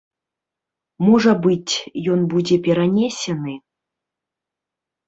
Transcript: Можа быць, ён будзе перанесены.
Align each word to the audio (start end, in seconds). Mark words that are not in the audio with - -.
Можа 1.09 1.31
быць, 1.45 1.73
ён 2.17 2.27
будзе 2.33 2.55
перанесены. 2.69 3.53